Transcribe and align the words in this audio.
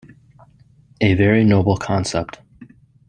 A 1.01 1.13
very 1.13 1.43
noble 1.43 1.77
concept. 1.77 2.39